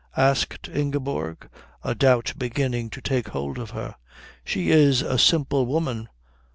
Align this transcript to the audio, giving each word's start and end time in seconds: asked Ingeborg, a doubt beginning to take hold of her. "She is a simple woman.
asked 0.17 0.67
Ingeborg, 0.67 1.47
a 1.83 1.93
doubt 1.93 2.33
beginning 2.35 2.89
to 2.89 3.01
take 3.03 3.27
hold 3.27 3.59
of 3.59 3.69
her. 3.69 3.93
"She 4.43 4.71
is 4.71 5.03
a 5.03 5.19
simple 5.19 5.67
woman. 5.67 6.09